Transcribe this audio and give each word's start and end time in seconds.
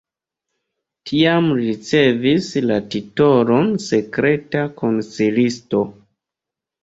Tiam 1.09 1.49
li 1.57 1.65
ricevis 1.73 2.47
la 2.71 2.79
titolon 2.95 3.69
sekreta 3.89 4.63
konsilisto. 4.81 5.83